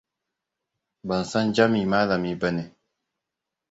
Ban 1.07 1.23
san 1.31 1.53
Jami 1.53 1.85
malami 1.85 2.31
ba 2.39 2.49
ne. 2.51 2.63